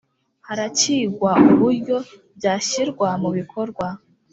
[0.47, 1.97] haracyigwa uburyo
[2.37, 3.85] byashyirwa mu bikorwa.